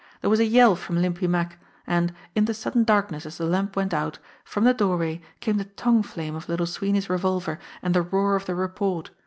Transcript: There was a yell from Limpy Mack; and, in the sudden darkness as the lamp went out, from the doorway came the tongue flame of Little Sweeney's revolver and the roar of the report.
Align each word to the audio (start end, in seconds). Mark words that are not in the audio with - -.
There 0.21 0.31
was 0.31 0.39
a 0.39 0.45
yell 0.45 0.75
from 0.75 0.99
Limpy 0.99 1.27
Mack; 1.27 1.59
and, 1.85 2.11
in 2.33 2.45
the 2.45 2.55
sudden 2.55 2.83
darkness 2.83 3.23
as 3.27 3.37
the 3.37 3.45
lamp 3.45 3.75
went 3.75 3.93
out, 3.93 4.17
from 4.43 4.63
the 4.63 4.73
doorway 4.73 5.21
came 5.41 5.57
the 5.57 5.65
tongue 5.65 6.01
flame 6.01 6.33
of 6.33 6.49
Little 6.49 6.65
Sweeney's 6.65 7.07
revolver 7.07 7.59
and 7.83 7.93
the 7.93 8.01
roar 8.01 8.35
of 8.35 8.47
the 8.47 8.55
report. 8.55 9.11